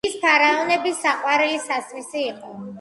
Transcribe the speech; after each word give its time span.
ის 0.09 0.13
ფარაონების 0.21 0.97
საყვარელი 1.03 1.63
სასმელი 1.69 2.27
იყო. 2.27 2.61